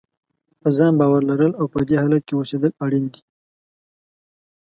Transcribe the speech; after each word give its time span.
په 0.61 0.67
ځان 0.77 0.93
باور 0.99 1.21
لرل 1.29 1.51
او 1.59 1.65
په 1.73 1.79
دې 1.87 1.95
حالت 2.03 2.21
کې 2.25 2.33
اوسېدل 2.35 2.71
اړین 2.83 3.05
دي. 3.13 3.21